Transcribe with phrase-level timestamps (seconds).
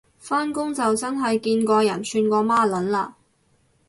[0.17, 3.13] 返工就真係見過人串過馬撚嘞